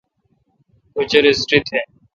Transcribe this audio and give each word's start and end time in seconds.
کُچَر 0.95 1.23
اسری 1.29 1.59
تھہ۔ 1.67 1.79